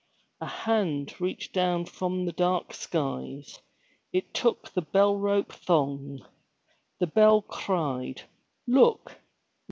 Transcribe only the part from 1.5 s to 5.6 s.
down from the dark skies, It took the bell rope